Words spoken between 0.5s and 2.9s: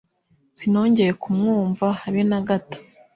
Sinongeye kumwumva habe nagato.